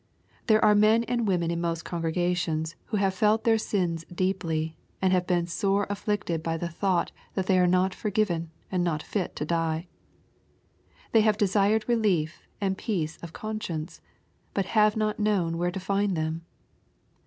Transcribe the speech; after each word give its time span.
There 0.47 0.65
are 0.65 0.73
men 0.73 1.03
and 1.03 1.27
women 1.27 1.51
in 1.51 1.61
most 1.61 1.85
congregations 1.85 2.75
who 2.85 2.97
have 2.97 3.13
felt 3.13 3.43
their 3.43 3.59
sins 3.59 4.03
deeply, 4.11 4.75
and 4.99 5.27
been 5.27 5.45
sore 5.45 5.85
afflicted 5.91 6.41
by 6.41 6.57
the 6.57 6.69
thought 6.69 7.11
that 7.35 7.45
they 7.45 7.59
are 7.59 7.67
not 7.67 7.93
forgiven 7.93 8.49
and 8.71 8.83
not 8.83 9.03
fit 9.03 9.35
to 9.35 9.45
die. 9.45 9.89
They 11.11 11.21
have 11.21 11.37
desired 11.37 11.87
relief 11.87 12.41
and 12.59 12.79
peace 12.79 13.17
of 13.21 13.31
conscience, 13.33 14.01
but 14.55 14.65
have 14.73 14.97
not 14.97 15.19
known 15.19 15.59
where 15.59 15.69
to 15.69 15.79
find 15.79 16.17
them. 16.17 16.45